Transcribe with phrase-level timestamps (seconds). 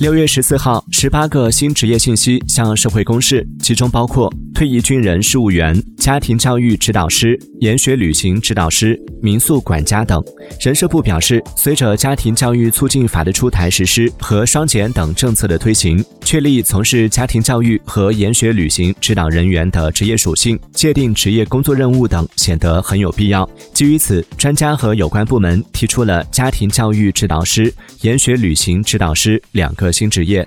[0.00, 10.22] 六月十四号，十八个新职业信息向社会公示，其中包括退役军人事务员、家庭教育指导师、研学旅行指导师、民宿管家等。
[10.60, 23.48] 人社部表示，随着家庭教育促进法的出台实施和双减等政策的推行，确立从事家庭教育和研学旅行指导人员的职业属性、界定职业工作任务等，显得很有必要。
[23.72, 30.46] 基于此，专家和有关部门提出了家庭教育指导师、研学旅行指导师两个新职业。